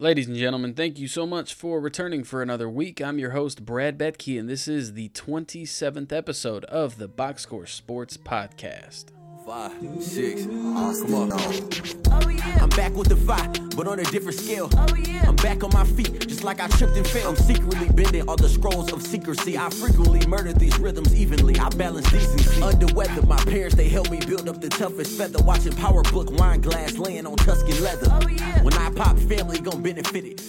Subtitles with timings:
[0.00, 3.00] Ladies and gentlemen, thank you so much for returning for another week.
[3.00, 7.64] I'm your host, Brad Betke, and this is the 27th episode of the Box Score
[7.64, 9.12] Sports Podcast.
[9.44, 11.30] Five, six, come on.
[11.32, 14.70] Oh, I'm back with the five, but on a different scale.
[14.72, 14.86] Oh,
[15.26, 17.28] I'm back on my feet, just like I tripped and fell.
[17.28, 19.58] I'm secretly bending all the scrolls of secrecy.
[19.58, 21.58] I frequently murder these rhythms evenly.
[21.58, 22.62] I balance decency.
[22.62, 25.42] Under weather, my parents, they helped me build up the toughest feather.
[25.44, 28.08] Watching Power Book wine glass laying on Tuscan leather.
[28.10, 30.42] Oh, when I pop, family gon' benefit it.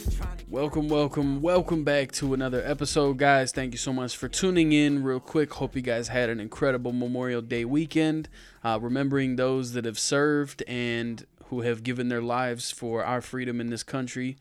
[0.47, 3.51] Welcome, welcome, welcome back to another episode, guys.
[3.51, 5.03] Thank you so much for tuning in.
[5.03, 8.29] Real quick, hope you guys had an incredible Memorial Day weekend,
[8.65, 13.61] uh, remembering those that have served and who have given their lives for our freedom
[13.61, 14.37] in this country.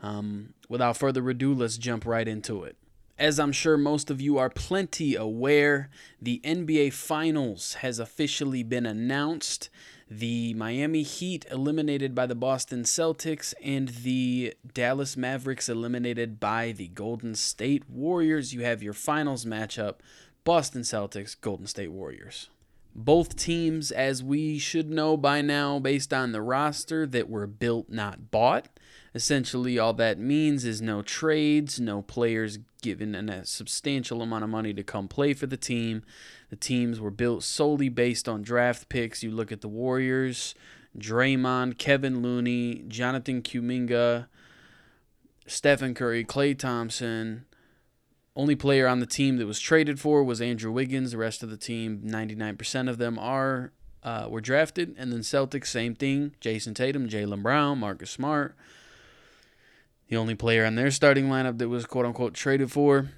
[0.00, 2.76] Um, without further ado, let's jump right into it.
[3.18, 5.90] As I'm sure most of you are plenty aware,
[6.20, 9.68] the NBA Finals has officially been announced.
[10.10, 16.88] The Miami Heat eliminated by the Boston Celtics, and the Dallas Mavericks eliminated by the
[16.88, 18.54] Golden State Warriors.
[18.54, 19.96] You have your finals matchup
[20.44, 22.48] Boston Celtics, Golden State Warriors.
[22.98, 27.90] Both teams, as we should know by now, based on the roster, that were built,
[27.90, 28.68] not bought.
[29.14, 34.72] Essentially, all that means is no trades, no players given a substantial amount of money
[34.72, 36.04] to come play for the team.
[36.48, 39.22] The teams were built solely based on draft picks.
[39.22, 40.54] You look at the Warriors,
[40.98, 44.28] Draymond, Kevin Looney, Jonathan Kuminga,
[45.46, 47.44] Stephen Curry, Klay Thompson.
[48.36, 51.12] Only player on the team that was traded for was Andrew Wiggins.
[51.12, 54.94] The rest of the team, 99% of them are uh, were drafted.
[54.98, 56.34] And then Celtics, same thing.
[56.40, 58.54] Jayson Tatum, Jaylen Brown, Marcus Smart.
[60.08, 63.08] The only player on their starting lineup that was quote unquote traded for.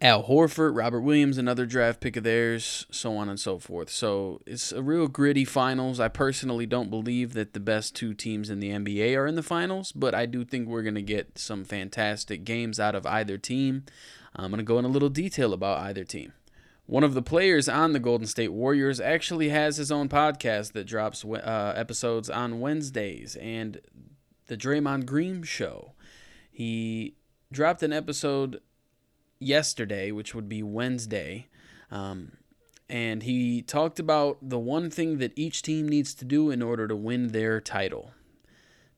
[0.00, 3.90] Al Horford, Robert Williams, another draft pick of theirs, so on and so forth.
[3.90, 6.00] So it's a real gritty finals.
[6.00, 9.42] I personally don't believe that the best two teams in the NBA are in the
[9.42, 13.38] finals, but I do think we're going to get some fantastic games out of either
[13.38, 13.84] team.
[14.34, 16.32] I'm going to go in a little detail about either team.
[16.86, 20.86] One of the players on the Golden State Warriors actually has his own podcast that
[20.86, 23.80] drops uh, episodes on Wednesdays, and
[24.46, 25.92] the Draymond Green Show.
[26.50, 27.14] He
[27.52, 28.60] dropped an episode
[29.42, 31.48] yesterday, which would be Wednesday,
[31.90, 32.32] um,
[32.88, 36.86] and he talked about the one thing that each team needs to do in order
[36.86, 38.12] to win their title.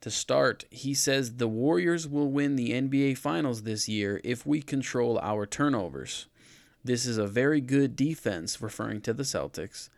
[0.00, 4.60] To start, he says the Warriors will win the NBA Finals this year if we
[4.60, 6.26] control our turnovers.
[6.84, 9.88] This is a very good defense, referring to the Celtics.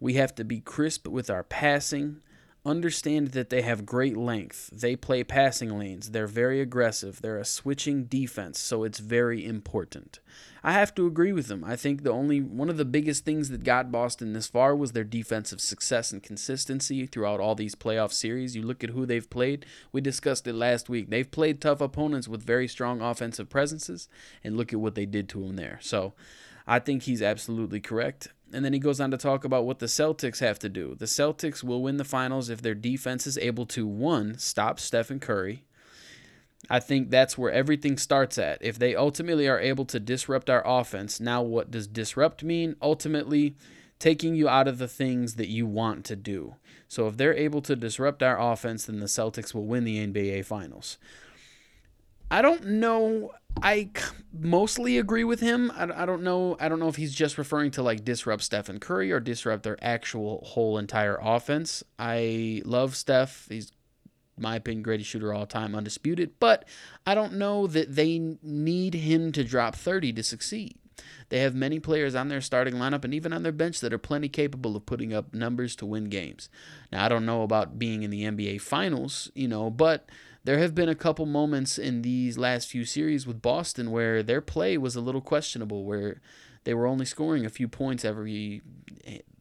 [0.00, 2.22] We have to be crisp with our passing.
[2.66, 4.70] Understand that they have great length.
[4.72, 6.10] They play passing lanes.
[6.10, 7.22] They're very aggressive.
[7.22, 10.18] They're a switching defense, so it's very important.
[10.64, 11.62] I have to agree with them.
[11.62, 14.90] I think the only one of the biggest things that got Boston this far was
[14.90, 18.56] their defensive success and consistency throughout all these playoff series.
[18.56, 19.64] You look at who they've played.
[19.92, 21.08] We discussed it last week.
[21.08, 24.08] They've played tough opponents with very strong offensive presences,
[24.42, 25.78] and look at what they did to them there.
[25.82, 26.14] So,
[26.66, 28.32] I think he's absolutely correct.
[28.56, 30.94] And then he goes on to talk about what the Celtics have to do.
[30.94, 35.20] The Celtics will win the finals if their defense is able to, one, stop Stephen
[35.20, 35.66] Curry.
[36.70, 38.56] I think that's where everything starts at.
[38.62, 42.76] If they ultimately are able to disrupt our offense, now what does disrupt mean?
[42.80, 43.56] Ultimately,
[43.98, 46.54] taking you out of the things that you want to do.
[46.88, 50.46] So if they're able to disrupt our offense, then the Celtics will win the NBA
[50.46, 50.96] Finals.
[52.30, 53.32] I don't know.
[53.62, 53.90] I
[54.32, 55.72] mostly agree with him.
[55.74, 56.56] I, I don't know.
[56.60, 59.78] I don't know if he's just referring to like disrupt Stephen Curry or disrupt their
[59.82, 61.82] actual whole entire offense.
[61.98, 63.46] I love Steph.
[63.48, 63.72] He's
[64.38, 66.38] my opinion greatest shooter all time, undisputed.
[66.38, 66.66] But
[67.06, 70.78] I don't know that they need him to drop 30 to succeed.
[71.28, 73.98] They have many players on their starting lineup and even on their bench that are
[73.98, 76.48] plenty capable of putting up numbers to win games.
[76.92, 80.08] Now, I don't know about being in the NBA Finals, you know, but
[80.46, 84.40] there have been a couple moments in these last few series with Boston where their
[84.40, 86.20] play was a little questionable, where
[86.62, 88.62] they were only scoring a few points every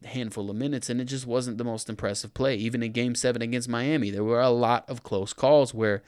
[0.03, 2.55] handful of minutes, and it just wasn't the most impressive play.
[2.55, 6.01] Even in Game 7 against Miami, there were a lot of close calls where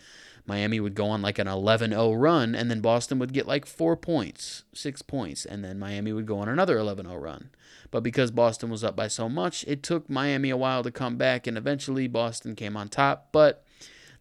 [0.47, 3.67] Miami would go on like an 11 0 run, and then Boston would get like
[3.67, 7.51] four points, six points, and then Miami would go on another 11 0 run.
[7.91, 11.17] But because Boston was up by so much, it took Miami a while to come
[11.17, 13.29] back, and eventually Boston came on top.
[13.31, 13.63] But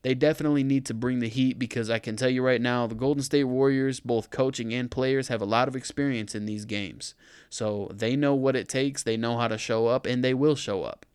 [0.07, 2.95] they definitely need to bring the heat because I can tell you right now, the
[2.95, 7.17] Golden State Warriors, both coaching and players, have a lot of experience in these games.
[7.51, 10.55] So they know what it takes, they know how to show up, and they will
[10.55, 11.07] show up.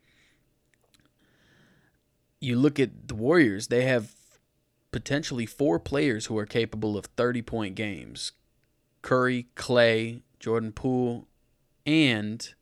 [2.41, 4.11] You look at the Warriors, they have
[4.91, 8.33] potentially four players who are capable of 30 point games
[9.01, 11.29] Curry, Klay, Jordan Poole,
[11.85, 12.53] and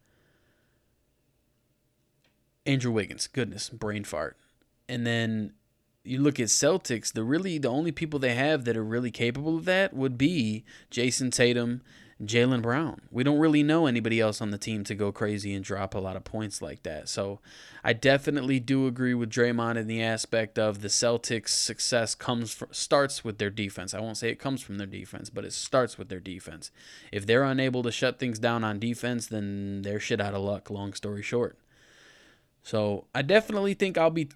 [2.68, 3.26] Andrew Wiggins.
[3.26, 4.38] Goodness, brain fart.
[4.88, 5.54] And then
[6.10, 9.58] you look at Celtics, the really the only people they have that are really capable
[9.58, 11.82] of that would be Jayson Tatum,
[12.22, 13.02] Jaylen Brown.
[13.12, 16.00] We don't really know anybody else on the team to go crazy and drop a
[16.00, 17.08] lot of points like that.
[17.08, 17.40] So
[17.84, 22.70] I definitely do agree with Draymond in the aspect of the Celtics' success comes from,
[22.72, 23.94] starts with their defense.
[23.94, 26.72] I won't say it comes from their defense, but it starts with their defense.
[27.12, 30.70] If they're unable to shut things down on defense, then they're shit out of luck.
[30.72, 31.58] Long story short.
[32.64, 34.30] So I definitely think I'll be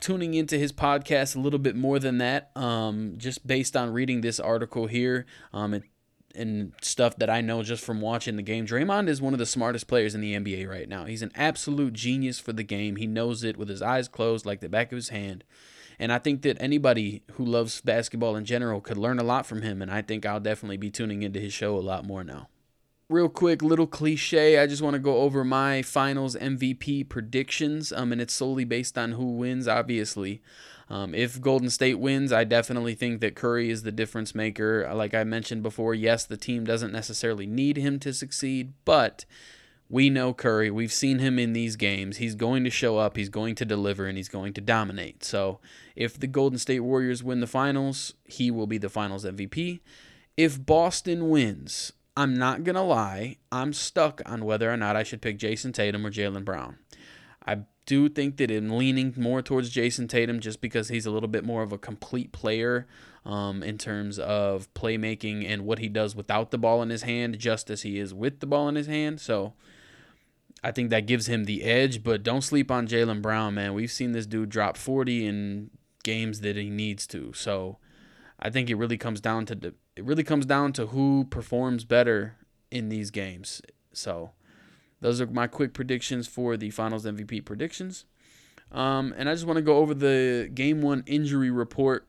[0.00, 4.20] tuning into his podcast a little bit more than that, um, just based on reading
[4.20, 5.26] this article here.
[5.52, 5.82] Um,
[6.34, 8.66] and stuff that I know just from watching the game.
[8.66, 11.04] Draymond is one of the smartest players in the NBA right now.
[11.04, 12.96] He's an absolute genius for the game.
[12.96, 15.42] He knows it with his eyes closed, like the back of his hand.
[15.98, 19.62] And I think that anybody who loves basketball in general could learn a lot from
[19.62, 19.82] him.
[19.82, 22.48] And I think I'll definitely be tuning into his show a lot more now.
[23.10, 24.58] Real quick, little cliche.
[24.58, 27.90] I just want to go over my finals MVP predictions.
[27.90, 30.42] Um, and it's solely based on who wins, obviously.
[30.90, 34.86] Um, if Golden State wins, I definitely think that Curry is the difference maker.
[34.92, 39.24] Like I mentioned before, yes, the team doesn't necessarily need him to succeed, but
[39.88, 40.70] we know Curry.
[40.70, 42.18] We've seen him in these games.
[42.18, 45.24] He's going to show up, he's going to deliver, and he's going to dominate.
[45.24, 45.60] So
[45.96, 49.80] if the Golden State Warriors win the finals, he will be the finals MVP.
[50.36, 55.04] If Boston wins, I'm not going to lie, I'm stuck on whether or not I
[55.04, 56.78] should pick Jayson Tatum or Jaylen Brown.
[57.46, 61.28] I do think that I'm leaning more towards Jayson Tatum just because he's a little
[61.28, 62.88] bit more of a complete player
[63.24, 67.38] um, in terms of playmaking and what he does without the ball in his hand,
[67.38, 69.20] just as he is with the ball in his hand.
[69.20, 69.52] So
[70.64, 73.74] I think that gives him the edge, but don't sleep on Jaylen Brown, man.
[73.74, 75.70] We've seen this dude drop 40 in
[76.02, 77.32] games that he needs to.
[77.32, 77.78] So
[78.38, 81.84] I think it really comes down to the, it really comes down to who performs
[81.84, 82.36] better
[82.70, 83.60] in these games.
[83.92, 84.30] So
[85.00, 88.04] those are my quick predictions for the Finals MVP predictions.
[88.70, 92.06] Um, and I just want to go over the game one injury report.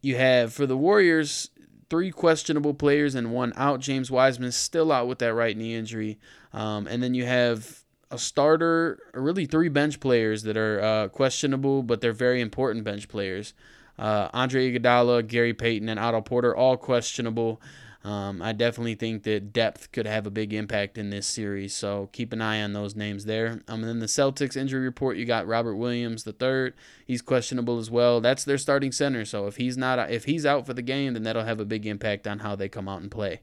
[0.00, 1.50] You have for the Warriors
[1.90, 3.80] three questionable players and one out.
[3.80, 6.18] James Wiseman still out with that right knee injury.
[6.52, 11.82] Um, and then you have a starter, really three bench players that are uh, questionable,
[11.82, 13.54] but they're very important bench players.
[13.98, 17.60] Uh, Andre Iguodala, Gary Payton, and Otto Porter all questionable.
[18.04, 22.08] Um, I definitely think that depth could have a big impact in this series, so
[22.12, 23.62] keep an eye on those names there.
[23.68, 26.74] Um, and then the Celtics injury report, you got Robert Williams the third.
[27.06, 28.20] He's questionable as well.
[28.20, 31.22] That's their starting center, so if he's not if he's out for the game, then
[31.22, 33.40] that'll have a big impact on how they come out and play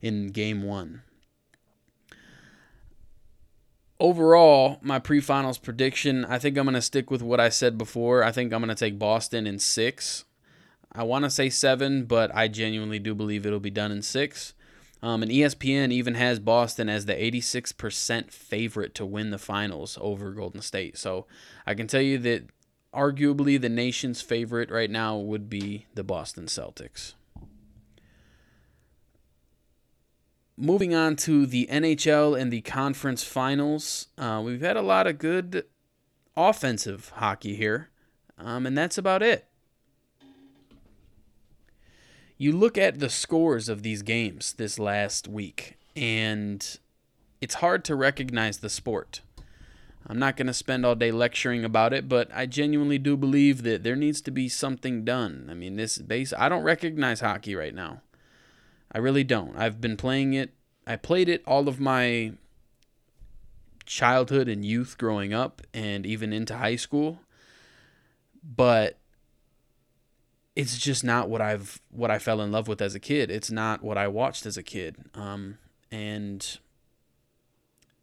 [0.00, 1.02] in game one.
[4.00, 8.22] Overall, my pre-finals prediction, I think I'm going to stick with what I said before.
[8.22, 10.24] I think I'm going to take Boston in six.
[10.92, 14.54] I want to say seven, but I genuinely do believe it'll be done in six.
[15.02, 20.32] Um, and ESPN even has Boston as the 86% favorite to win the finals over
[20.32, 20.96] Golden State.
[20.96, 21.26] So
[21.66, 22.44] I can tell you that
[22.94, 27.14] arguably the nation's favorite right now would be the Boston Celtics.
[30.60, 35.18] Moving on to the NHL and the conference finals, uh, we've had a lot of
[35.18, 35.64] good
[36.36, 37.90] offensive hockey here,
[38.36, 39.48] um, and that's about it
[42.38, 46.78] you look at the scores of these games this last week, and
[47.40, 49.20] it's hard to recognize the sport.
[50.06, 53.64] I'm not going to spend all day lecturing about it, but I genuinely do believe
[53.64, 55.48] that there needs to be something done.
[55.50, 58.02] I mean, this base, I don't recognize hockey right now.
[58.92, 59.56] I really don't.
[59.56, 60.54] I've been playing it.
[60.88, 62.32] I played it all of my
[63.84, 67.20] childhood and youth growing up and even into high school.
[68.42, 68.96] But
[70.56, 73.30] it's just not what I've what I fell in love with as a kid.
[73.30, 74.96] It's not what I watched as a kid.
[75.14, 75.58] Um,
[75.92, 76.58] and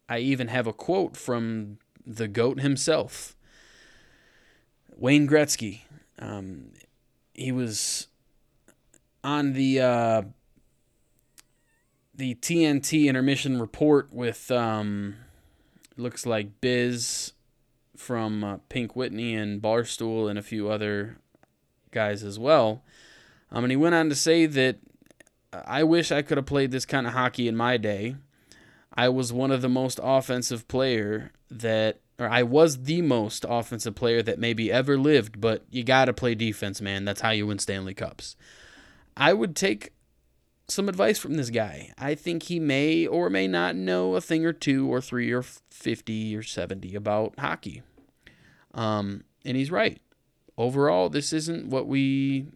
[0.08, 3.34] I even have a quote from the goat himself,
[4.96, 5.80] Wayne Gretzky.
[6.20, 6.70] Um,
[7.34, 8.06] he was
[9.24, 10.22] on the uh,
[12.16, 15.16] the TNT intermission report with um,
[15.96, 17.32] looks like Biz
[17.96, 21.18] from uh, Pink Whitney and Barstool and a few other
[21.90, 22.82] guys as well.
[23.50, 24.78] Um, and he went on to say that
[25.52, 28.16] I wish I could have played this kind of hockey in my day.
[28.92, 33.94] I was one of the most offensive player that or I was the most offensive
[33.94, 37.04] player that maybe ever lived, but you got to play defense, man.
[37.04, 38.36] That's how you win Stanley Cups.
[39.16, 39.92] I would take
[40.68, 41.92] some advice from this guy.
[41.98, 45.42] I think he may or may not know a thing or two or three or
[45.42, 47.82] 50 or 70 about hockey.
[48.74, 50.00] Um, and he's right
[50.58, 52.46] overall, this isn't what we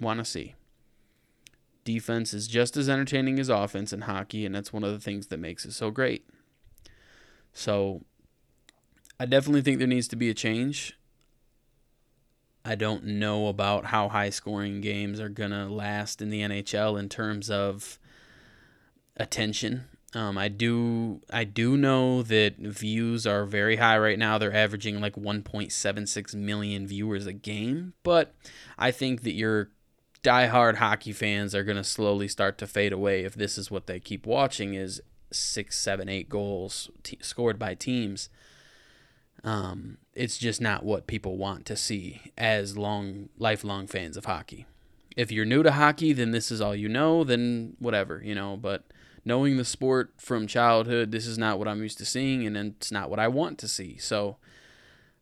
[0.00, 0.54] want to see.
[1.84, 5.28] Defense is just as entertaining as offense in hockey, and that's one of the things
[5.28, 6.28] that makes it so great.
[7.52, 8.02] So,
[9.18, 10.98] I definitely think there needs to be a change.
[12.68, 16.98] I don't know about how high scoring games are going to last in the NHL
[16.98, 17.98] in terms of
[19.16, 19.86] attention.
[20.12, 24.36] Um, I do I do know that views are very high right now.
[24.36, 28.34] They're averaging like 1.76 million viewers a game, but
[28.76, 29.70] I think that your
[30.22, 33.86] diehard hockey fans are going to slowly start to fade away if this is what
[33.86, 35.00] they keep watching is
[35.32, 38.28] six, seven, eight goals t- scored by teams.
[39.42, 44.66] Um, it's just not what people want to see as long lifelong fans of hockey.
[45.16, 47.22] If you're new to hockey, then this is all you know.
[47.22, 48.84] Then whatever, you know, but
[49.24, 52.90] knowing the sport from childhood, this is not what I'm used to seeing, and it's
[52.90, 53.96] not what I want to see.
[53.98, 54.38] So,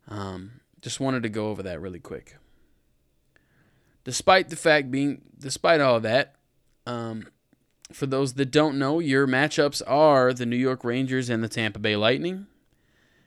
[0.08, 2.38] um, just wanted to go over that really quick.
[4.02, 6.36] Despite the fact being, despite all that,
[6.86, 7.28] um,
[7.92, 11.80] for those that don't know, your matchups are the New York Rangers and the Tampa
[11.80, 12.46] Bay Lightning,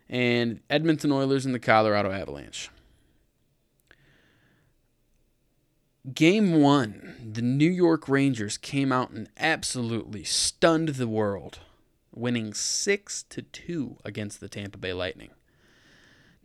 [0.09, 2.69] and Edmonton Oilers and the Colorado Avalanche.
[6.13, 11.59] Game one, the New York Rangers came out and absolutely stunned the world,
[12.13, 15.31] winning six to two against the Tampa Bay Lightning.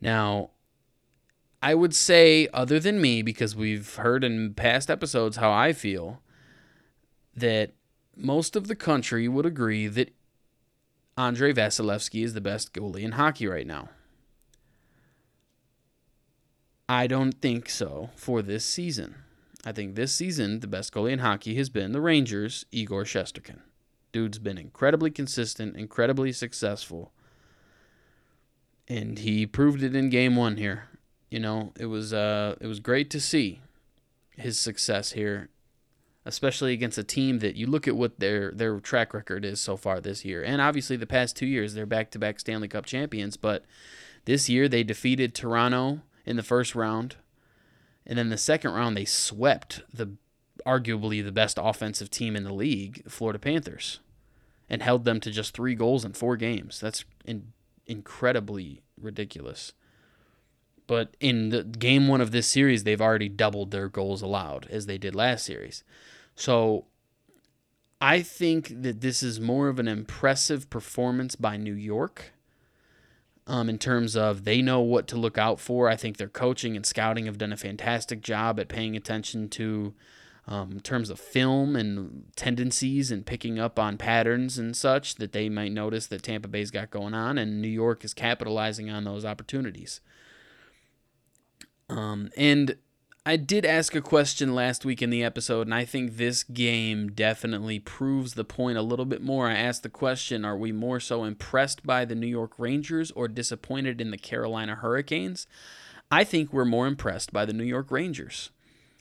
[0.00, 0.50] Now,
[1.62, 6.21] I would say, other than me, because we've heard in past episodes how I feel,
[7.35, 7.73] that
[8.14, 10.14] most of the country would agree that
[11.16, 13.88] Andrei Vasilevskiy is the best goalie in hockey right now.
[16.88, 19.16] I don't think so for this season.
[19.64, 23.61] I think this season, the best goalie in hockey has been the Rangers' Igor Shesterkin.
[24.12, 27.12] Dude's been incredibly consistent, incredibly successful.
[28.87, 30.88] And he proved it in game one here.
[31.30, 33.61] You know, it was uh it was great to see
[34.37, 35.49] his success here,
[36.26, 39.76] especially against a team that you look at what their their track record is so
[39.76, 40.43] far this year.
[40.43, 43.64] And obviously the past two years they're back to back Stanley Cup champions, but
[44.25, 47.16] this year they defeated Toronto in the first round
[48.07, 50.16] and then the second round, they swept the
[50.66, 54.00] arguably the best offensive team in the league, Florida Panthers,
[54.69, 56.81] and held them to just three goals in four games.
[56.81, 57.52] That's in,
[57.87, 59.73] incredibly ridiculous.
[60.87, 64.87] But in the game one of this series, they've already doubled their goals allowed as
[64.87, 65.83] they did last series.
[66.37, 66.87] So
[68.00, 72.33] I think that this is more of an impressive performance by New York
[73.47, 75.88] um, in terms of they know what to look out for.
[75.88, 79.95] I think their coaching and scouting have done a fantastic job at paying attention to
[80.47, 85.33] um, in terms of film and tendencies and picking up on patterns and such that
[85.33, 89.05] they might notice that Tampa Bay's got going on, and New York is capitalizing on
[89.05, 90.03] those opportunities.
[91.88, 92.76] Um, and
[93.26, 97.11] I did ask a question last week in the episode, and I think this game
[97.11, 99.49] definitely proves the point a little bit more.
[99.49, 103.26] I asked the question Are we more so impressed by the New York Rangers or
[103.29, 105.47] disappointed in the Carolina Hurricanes?
[106.11, 108.50] I think we're more impressed by the New York Rangers.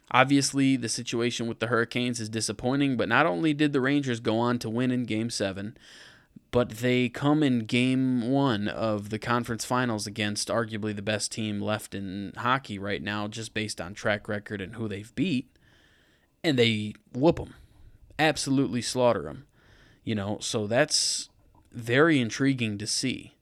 [0.10, 4.38] Obviously, the situation with the Hurricanes is disappointing, but not only did the Rangers go
[4.40, 5.76] on to win in Game 7,
[6.54, 11.60] but they come in game one of the conference finals against arguably the best team
[11.60, 15.50] left in hockey right now, just based on track record and who they've beat,
[16.44, 17.56] and they whoop them,
[18.20, 19.48] absolutely slaughter them.
[20.04, 21.30] You know, so that's
[21.72, 23.34] very intriguing to see.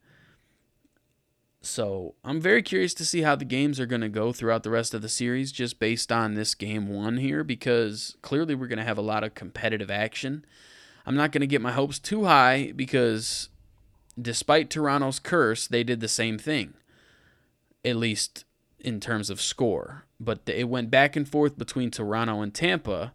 [1.61, 4.69] So I'm very curious to see how the games are going to go throughout the
[4.69, 8.79] rest of the series, just based on this game one here, because clearly we're going
[8.79, 10.45] to have a lot of competitive action.
[11.05, 13.49] I'm not going to get my hopes too high because
[14.19, 16.73] despite Toronto's curse, they did the same thing,
[17.83, 18.45] at least
[18.79, 20.05] in terms of score.
[20.19, 23.13] But it went back and forth between Toronto and Tampa.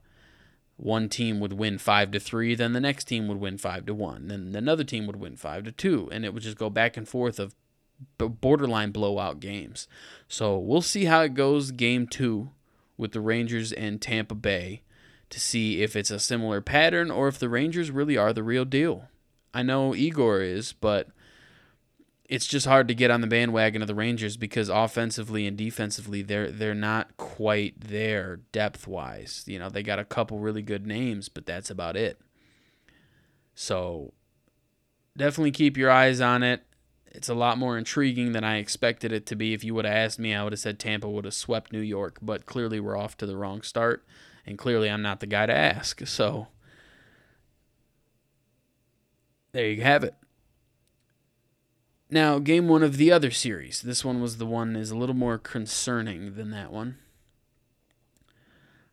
[0.77, 3.95] One team would win five to three, then the next team would win five to
[3.95, 6.99] one, then another team would win five to two, and it would just go back
[6.99, 7.55] and forth of
[8.19, 9.89] borderline blowout games.
[10.29, 12.51] So we'll see how it goes game two
[12.99, 14.83] with the Rangers and Tampa Bay
[15.31, 18.65] to see if it's a similar pattern or if the Rangers really are the real
[18.65, 19.09] deal.
[19.53, 21.09] I know Igor is, but
[22.29, 26.23] it's just hard to get on the bandwagon of the Rangers because offensively and defensively
[26.23, 29.45] they're they're not quite there depth wise.
[29.47, 32.21] You know, they got a couple really good names, but that's about it.
[33.55, 34.13] So
[35.17, 36.63] definitely keep your eyes on it.
[37.07, 39.55] It's a lot more intriguing than I expected it to be.
[39.55, 41.81] If you would have asked me, I would have said Tampa would have swept New
[41.81, 44.05] York, but clearly we're off to the wrong start
[44.47, 46.07] and clearly I'm not the guy to ask.
[46.07, 46.49] So
[49.53, 50.15] there you have it.
[52.09, 53.83] Now, game one of the other series.
[53.83, 56.99] This one was the one is a little more concerning than that one.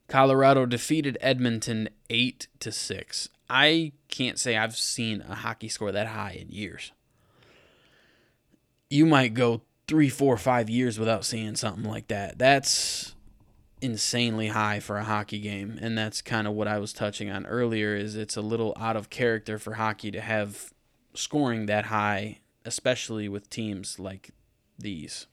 [0.07, 3.29] Colorado defeated Edmonton 8 to 6.
[3.50, 6.91] I can't say I've seen a hockey score that high in years.
[8.89, 12.39] You might go three, four, five years without seeing something like that.
[12.39, 13.15] That's
[13.84, 17.46] insanely high for a hockey game, and that's kind of what I was touching on
[17.46, 17.96] earlier.
[17.96, 20.74] Is it's a little out of character for hockey to have
[21.13, 24.32] scoring that high, especially with teams like
[24.80, 25.28] these.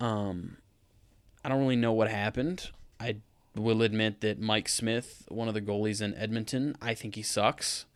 [0.00, 0.58] Um,
[1.44, 2.70] I don't really know what happened.
[3.00, 3.16] I
[3.56, 7.86] will admit that Mike Smith, one of the goalies in Edmonton, I think he sucks.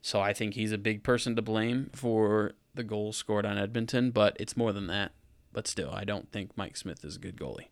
[0.00, 4.10] So I think he's a big person to blame for the goals scored on Edmonton,
[4.10, 5.12] but it's more than that.
[5.52, 7.68] But still, I don't think Mike Smith is a good goalie.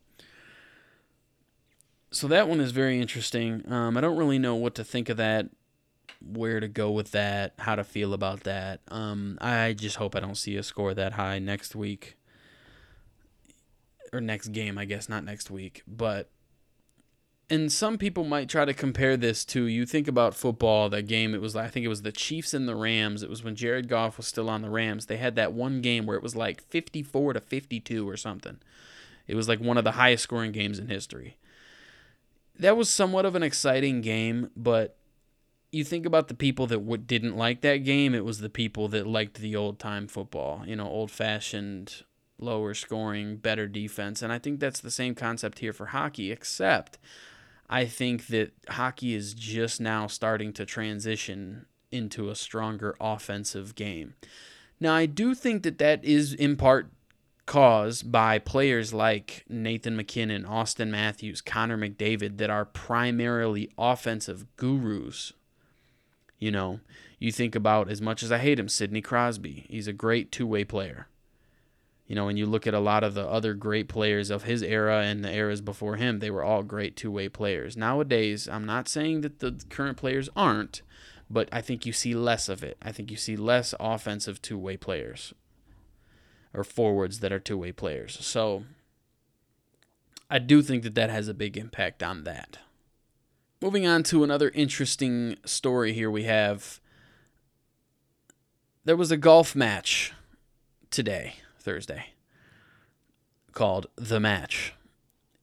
[2.12, 3.71] So that one is very interesting.
[3.71, 5.47] Um, I don't really know what to think of that,
[6.21, 8.81] where to go with that, how to feel about that.
[8.88, 12.17] Um, I just hope I don't see a score that high next week
[14.12, 15.83] or next game, I guess, not next week.
[15.87, 16.31] But
[17.50, 21.35] and some people might try to compare this to you think about football that game
[21.35, 23.88] it was i think it was the chiefs and the rams it was when jared
[23.88, 26.62] goff was still on the rams they had that one game where it was like
[26.62, 28.59] 54 to 52 or something
[29.26, 31.37] it was like one of the highest scoring games in history
[32.61, 34.97] that was somewhat of an exciting game but
[35.73, 38.88] you think about the people that w- didn't like that game it was the people
[38.88, 42.05] that liked the old time football you know old fashioned
[42.38, 46.99] lower scoring better defense and i think that's the same concept here for hockey except
[47.71, 54.14] I think that hockey is just now starting to transition into a stronger offensive game.
[54.81, 56.90] Now, I do think that that is in part
[57.50, 65.33] caused by players like Nathan MacKinnon, Auston Matthews, Connor McDavid that are primarily offensive gurus.
[66.38, 66.78] You know,
[67.19, 69.66] you think about as much as I hate him, Sidney Crosby.
[69.69, 71.09] He's a great two way player.
[72.07, 74.62] You know, when you look at a lot of the other great players of his
[74.62, 77.76] era and the eras before him, they were all great two way players.
[77.76, 80.83] Nowadays, I'm not saying that the current players aren't,
[81.28, 82.76] but I think you see less of it.
[82.80, 85.35] I think you see less offensive two way players
[86.52, 88.19] or forwards that are two way players.
[88.25, 88.64] So
[90.28, 92.59] I do think that that has a big impact on that.
[93.61, 96.80] Moving on to another interesting story here, we have
[98.84, 100.13] there was a golf match
[100.91, 101.34] today.
[101.58, 102.06] Thursday
[103.52, 104.75] called The Match.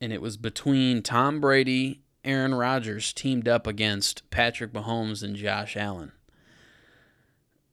[0.00, 5.76] And it was between Tom Brady, Aaron Rodgers teamed up against Patrick Mahomes and Josh
[5.76, 6.12] Allen.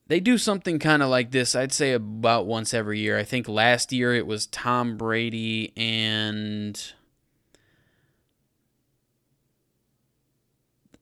[0.08, 3.18] They do something kind of like this, I'd say about once every year.
[3.18, 6.80] I think last year it was Tom Brady and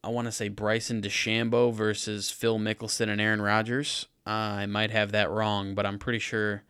[0.04, 4.08] I want to say Bryson DeChambeau versus Phil Mickelson and Aaron Rodgers.
[4.28, 6.63] Uh, I might have that wrong, but I'm pretty sure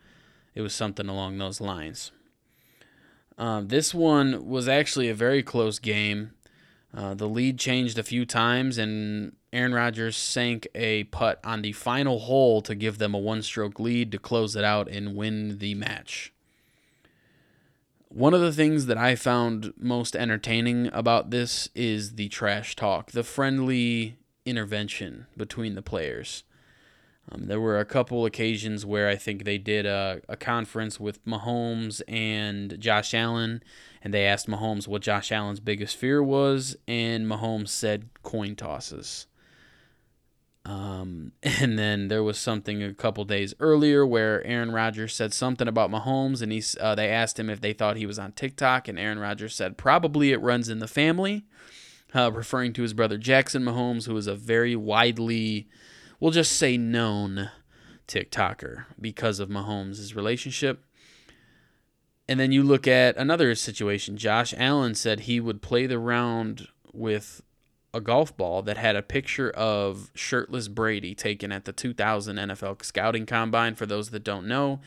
[0.56, 2.12] it was something along those lines.
[3.38, 6.32] Um, this one was actually a very close game.
[6.96, 11.72] Uh, the lead changed a few times, and Aaron Rodgers sank a putt on the
[11.72, 15.58] final hole to give them a one stroke lead to close it out and win
[15.58, 16.32] the match.
[18.10, 23.12] One of the things that I found most entertaining about this is the trash talk,
[23.12, 26.44] the friendly intervention between the players.
[27.32, 31.24] Um, there were a couple occasions where I think they did a, a conference with
[31.26, 33.64] Mahomes and Josh Allen,
[34.02, 39.28] and they asked Mahomes what Josh Allen's biggest fear was, and Mahomes said coin tosses.
[40.66, 45.68] Um, and then there was something a couple days earlier where Aaron Rodgers said something
[45.68, 48.90] about Mahomes, and he uh, they asked him if they thought he was on TikTok,
[48.90, 51.46] and Aaron Rodgers said probably it runs in the family,
[52.14, 55.70] uh, referring to his brother Jackson Mahomes, who is a very widely
[56.24, 57.52] we'll just say known
[58.08, 60.86] TikToker because of Mahomes' relationship.
[62.30, 64.16] And then you look at another situation.
[64.16, 67.42] Josh Allen said he would play the round with
[67.94, 72.86] a golf ball that had a picture of shirtless Brady taken at the 2000 NFL
[72.86, 73.76] Scouting Combine.
[73.76, 74.80] For those that don't know,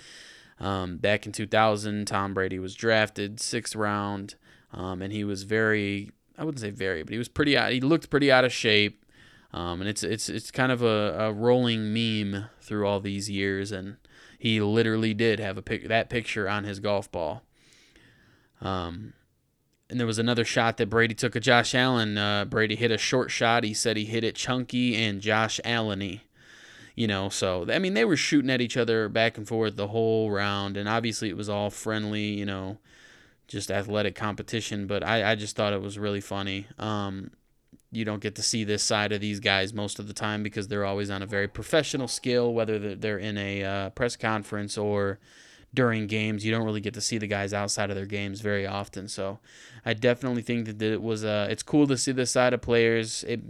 [0.58, 4.36] um, back in 2000, Tom Brady was drafted sixth round,
[4.72, 8.08] um, and he was very, I wouldn't say very, but he was pretty, he looked
[8.08, 9.02] pretty out of shape.
[9.52, 13.72] Um, and it's it's it's kind of a, a rolling meme through all these years,
[13.72, 13.96] and
[14.38, 17.42] he literally did have a pic- that picture on his golf ball.
[18.60, 19.14] Um,
[19.88, 22.18] and there was another shot that Brady took of Josh Allen.
[22.18, 23.64] Uh, Brady hit a short shot.
[23.64, 26.22] He said he hit it chunky and Josh Alleny.
[26.94, 29.88] You know, so I mean they were shooting at each other back and forth the
[29.88, 32.28] whole round, and obviously it was all friendly.
[32.28, 32.78] You know,
[33.48, 34.86] just athletic competition.
[34.86, 36.66] But I, I just thought it was really funny.
[36.78, 37.32] Um,
[37.96, 40.68] you don't get to see this side of these guys most of the time because
[40.68, 45.18] they're always on a very professional scale, whether they're in a uh, press conference or
[45.72, 46.44] during games.
[46.44, 49.08] You don't really get to see the guys outside of their games very often.
[49.08, 49.38] So
[49.84, 53.24] I definitely think that it was uh, it's cool to see this side of players.
[53.24, 53.40] It,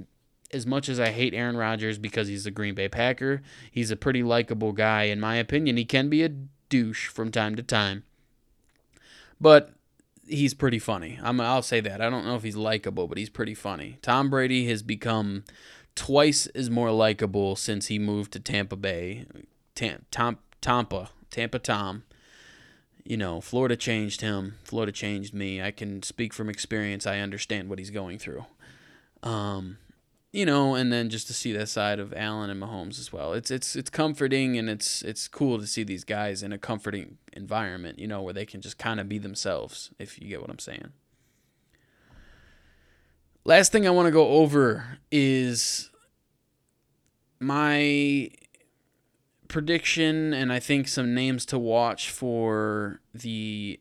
[0.53, 3.97] as much as I hate Aaron Rodgers because he's a Green Bay Packer, he's a
[3.97, 5.77] pretty likable guy in my opinion.
[5.77, 6.31] He can be a
[6.69, 8.05] douche from time to time.
[9.41, 9.76] But
[10.27, 11.19] he's pretty funny.
[11.23, 12.01] I'm, I'll say that.
[12.01, 13.99] I don't know if he's likable, but he's pretty funny.
[14.03, 15.45] Tom Brady has become
[15.95, 19.27] twice as more likable since he moved to Tampa Bay.
[19.75, 22.05] Tam, Tom, Tampa, Tampa Tom.
[23.05, 24.57] You know, Florida changed him.
[24.65, 25.63] Florida changed me.
[25.63, 27.07] I can speak from experience.
[27.07, 28.45] I understand what he's going through.
[29.23, 29.79] Um,
[30.33, 33.33] you know, and then just to see that side of Allen and Mahomes as well.
[33.33, 37.19] It's it's it's comforting and it's it's cool to see these guys in a comforting
[37.33, 40.51] environment, you know, where they can just kind of be themselves, if you get what
[40.51, 40.93] I'm saying.
[43.45, 45.91] Last thing I want to go over is
[47.39, 48.31] my
[49.49, 53.79] prediction and I think some names to watch for the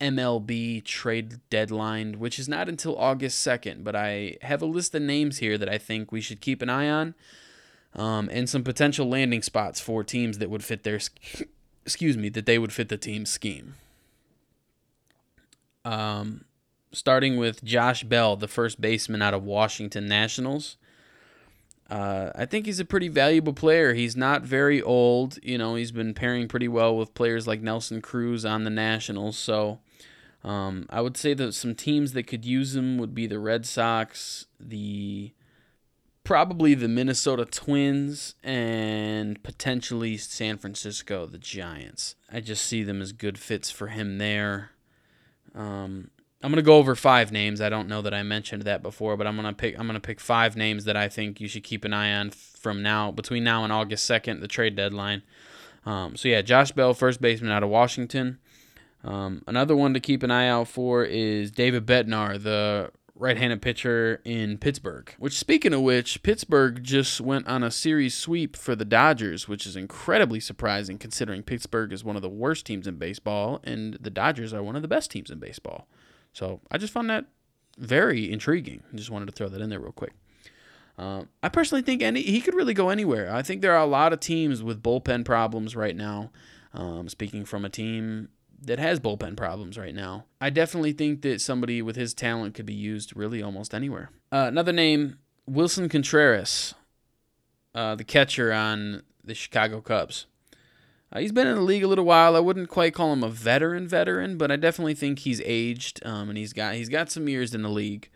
[0.00, 5.02] MLB trade deadline, which is not until August 2nd, but I have a list of
[5.02, 7.14] names here that I think we should keep an eye on
[7.94, 10.98] um, and some potential landing spots for teams that would fit their,
[11.84, 13.74] excuse me, that they would fit the team's scheme.
[15.84, 16.44] Um,
[16.92, 20.76] starting with Josh Bell, the first baseman out of Washington Nationals.
[21.90, 23.92] Uh, I think he's a pretty valuable player.
[23.92, 25.38] He's not very old.
[25.42, 29.36] You know, he's been pairing pretty well with players like Nelson Cruz on the Nationals.
[29.36, 29.80] So
[30.44, 33.64] um, I would say that some teams that could use him would be the Red
[33.64, 35.32] Sox, the
[36.22, 42.14] probably the Minnesota Twins, and potentially San Francisco, the Giants.
[42.30, 44.72] I just see them as good fits for him there.
[45.54, 46.10] Um,
[46.42, 47.62] I'm gonna go over five names.
[47.62, 49.78] I don't know that I mentioned that before, but I'm gonna pick.
[49.78, 52.82] I'm gonna pick five names that I think you should keep an eye on from
[52.82, 55.22] now between now and August second, the trade deadline.
[55.86, 58.40] Um, so yeah, Josh Bell, first baseman out of Washington.
[59.04, 64.20] Um, another one to keep an eye out for is David Bednar, the right-handed pitcher
[64.24, 65.14] in Pittsburgh.
[65.18, 69.66] Which, speaking of which, Pittsburgh just went on a series sweep for the Dodgers, which
[69.66, 74.10] is incredibly surprising considering Pittsburgh is one of the worst teams in baseball and the
[74.10, 75.86] Dodgers are one of the best teams in baseball.
[76.32, 77.26] So I just found that
[77.78, 78.82] very intriguing.
[78.94, 80.14] Just wanted to throw that in there real quick.
[80.96, 83.32] Uh, I personally think any he could really go anywhere.
[83.32, 86.30] I think there are a lot of teams with bullpen problems right now.
[86.72, 88.28] Um, speaking from a team
[88.66, 92.66] that has bullpen problems right now, I definitely think that somebody with his talent could
[92.66, 94.10] be used really almost anywhere.
[94.32, 96.74] Uh, another name, Willson Contreras,
[97.74, 100.26] uh, the catcher on the Chicago Cubs.
[101.12, 102.34] Uh, he's been in the league a little while.
[102.34, 106.28] I wouldn't quite call him a veteran veteran, but I definitely think he's aged um,
[106.28, 108.10] and he's got he's got some years in the league.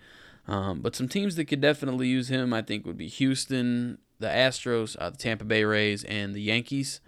[0.48, 4.28] Um, but some teams that could definitely use him, I think, would be Houston, the
[4.28, 7.00] Astros, uh, the Tampa Bay Rays, and the Yankees.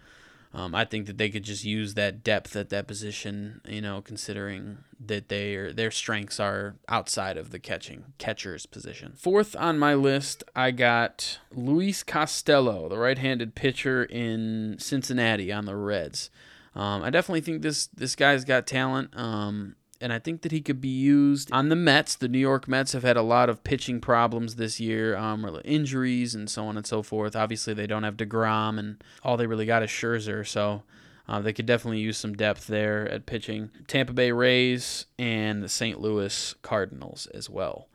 [0.52, 4.02] Um, I think that they could just use that depth at that position, you know,
[4.02, 9.12] considering that they are, their strengths are outside of the catching catcher's position.
[9.16, 15.76] Fourth on my list, I got Luis Castillo, the right-handed pitcher in Cincinnati on the
[15.76, 16.30] Reds.
[16.74, 19.10] Um, I definitely think this this guy's got talent.
[19.16, 22.14] Um, and I think that he could be used on the Mets.
[22.14, 26.34] The New York Mets have had a lot of pitching problems this year, um, injuries
[26.34, 27.36] and so on and so forth.
[27.36, 30.84] Obviously, they don't have Degrom, and all they really got is Scherzer, so
[31.28, 33.70] uh, they could definitely use some depth there at pitching.
[33.86, 36.00] Tampa Bay Rays and the St.
[36.00, 37.88] Louis Cardinals as well.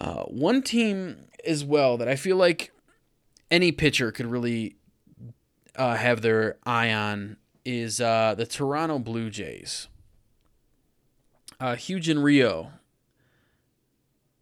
[0.00, 2.72] Uh, one team as well that I feel like
[3.50, 4.76] any pitcher could really
[5.74, 9.88] uh, have their eye on is uh, the Toronto Blue Jays
[11.60, 12.66] uh, Hyun-jin Ryu,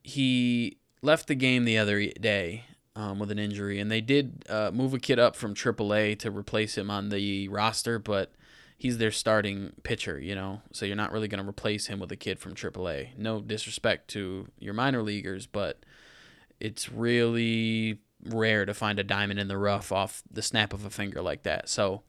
[0.03, 2.65] he left the game the other day
[2.97, 6.31] um, with an injury, and they did uh, move a kid up from AAA to
[6.31, 8.33] replace him on the roster, but
[8.77, 12.13] he's their starting pitcher, you know, so you're not really going to replace him with
[12.13, 13.17] a kid from AAA.
[13.17, 15.85] No disrespect to your minor leaguers, but
[16.61, 20.91] it's really rare to find a diamond in the rough off the snap of a
[20.91, 21.69] finger like that.
[21.69, 22.03] So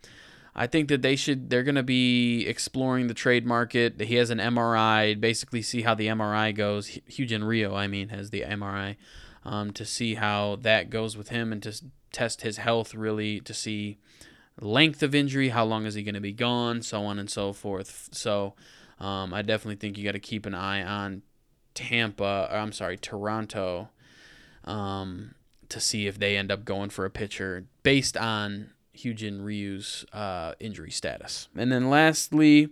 [0.56, 4.00] I think that they should they're going to be exploring the trade market.
[4.00, 7.00] He has an MRI, basically see how the MRI goes.
[7.10, 8.96] Hyun-jin Ryu, I mean, has the MRI
[9.44, 11.74] um, to see how that goes with him and to
[12.12, 13.98] test his health really to see
[14.62, 17.52] length of injury, how long is he going to be gone, so on and so
[17.52, 18.08] forth.
[18.14, 18.54] So
[19.00, 21.24] um, I definitely think you got to keep an eye on
[21.74, 22.48] Tampa.
[22.50, 23.90] I'm sorry, Toronto.
[24.64, 25.36] Um,
[25.70, 30.54] to see if they end up going for a pitcher based on Hyun-jin Ryu's uh,
[30.60, 31.48] injury status.
[31.56, 32.70] And then lastly,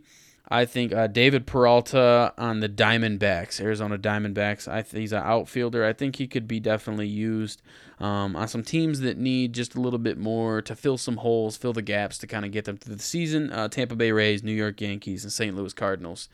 [0.50, 4.68] I think uh, David Peralta on the Diamondbacks, Arizona Diamondbacks.
[4.68, 5.86] I th- he's an outfielder.
[5.86, 7.62] I think he could be definitely used
[8.00, 11.56] um, on some teams that need just a little bit more to fill some holes,
[11.56, 13.52] fill the gaps to kind of get them through the season.
[13.52, 15.56] Uh, Tampa Bay Rays, New York Yankees, and St.
[15.56, 16.28] Louis Cardinals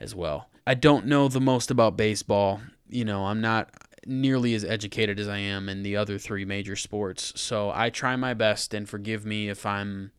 [0.00, 0.48] as well.
[0.66, 2.60] I don't know the most about baseball.
[2.88, 3.70] You know, I'm not
[4.06, 7.32] nearly as educated as I am in the other three major sports.
[7.40, 10.12] So I try my best and forgive me if I'm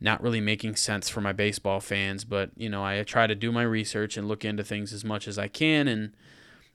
[0.00, 2.24] not really making sense for my baseball fans.
[2.24, 5.28] But, you know, I try to do my research and look into things as much
[5.28, 6.12] as I can and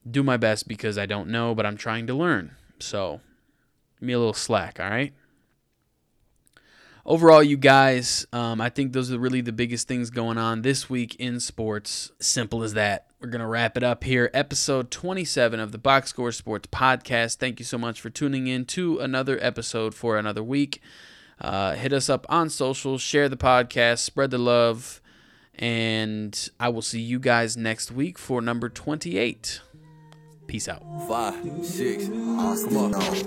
[0.09, 2.55] do my best because I don't know, but I'm trying to learn.
[2.79, 3.21] So,
[3.99, 5.13] give me a little slack, all right?
[7.07, 10.89] Overall, you guys, um, I think those are really the biggest things going on this
[10.89, 12.11] week in sports.
[12.19, 13.05] Simple as that.
[13.19, 14.31] We're going to wrap it up here.
[14.33, 17.35] Episode 27 of the Box Score Sports Podcast.
[17.35, 20.81] Thank you so much for tuning in to another episode for another week.
[21.39, 24.99] Uh, hit us up on social, share the podcast, spread the love,
[25.53, 29.61] and I will see you guys next week for number 28.
[30.47, 30.83] Peace out.
[31.07, 32.93] Five, six, come on.
[32.95, 33.23] Oh,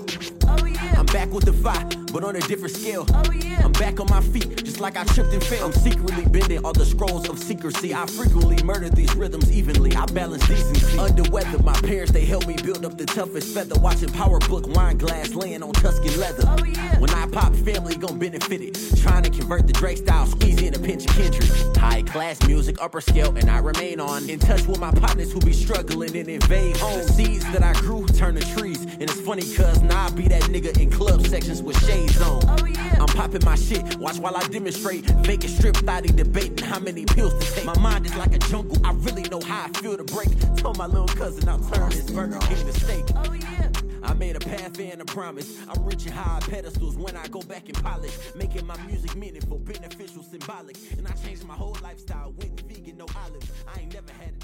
[0.47, 0.95] oh, yeah.
[0.97, 3.05] I'm back with the five, but on a different scale.
[3.13, 3.61] Oh, yeah.
[3.63, 5.67] I'm back on my feet, just like I tripped and fell.
[5.67, 7.93] I'm secretly bending all the scrolls of secrecy.
[7.93, 9.95] I frequently murder these rhythms evenly.
[9.95, 10.97] I balance decency.
[10.97, 13.79] Under weather, my parents, they helped me build up the toughest feather.
[13.79, 16.43] Watching Power Book wine glass laying on Tuscan leather.
[16.47, 16.99] Oh, yeah.
[16.99, 18.97] When I pop, family gon' benefit it.
[19.01, 21.77] Trying to convert the Drake style, squeeze in a pinch of Kendrick.
[21.77, 24.29] High class music, upper scale, and I remain on.
[24.29, 28.05] In touch with my partners who be struggling and invade homes seeds that I grew
[28.05, 28.83] turn to trees.
[28.83, 32.41] And it's funny cause now I be that nigga in club sections with shades on.
[32.47, 32.97] Oh, yeah.
[32.99, 35.05] I'm popping my shit, watch while I demonstrate.
[35.25, 37.65] Vacant strip thotty debating how many pills to take.
[37.65, 40.29] My mind is like a jungle, I really know how I feel to break.
[40.57, 43.05] Told my little cousin I'll turn this Burger King to steak.
[43.15, 43.69] Oh yeah.
[44.03, 45.57] I made a path and a promise.
[45.69, 48.17] I'm reaching high pedestals when I go back and polish.
[48.35, 50.77] Making my music meaningful, beneficial, symbolic.
[50.97, 53.51] And I changed my whole lifestyle, went vegan, no olives.
[53.67, 54.39] I ain't never had